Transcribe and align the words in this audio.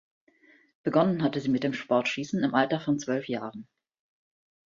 Begonnen 0.81 1.21
hatte 1.21 1.39
sie 1.39 1.49
mit 1.49 1.63
dem 1.63 1.75
Sportschießen 1.75 2.43
im 2.43 2.55
Alter 2.55 2.79
von 2.79 2.97
zwölf 2.97 3.27
Jahren. 3.27 3.67